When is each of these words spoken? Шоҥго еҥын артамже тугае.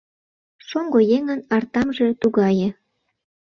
Шоҥго 0.67 0.99
еҥын 1.17 1.39
артамже 1.55 2.07
тугае. 2.21 2.69